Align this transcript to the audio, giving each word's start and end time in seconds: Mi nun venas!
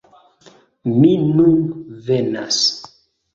Mi 1.01 1.11
nun 1.41 1.53
venas! 2.09 2.59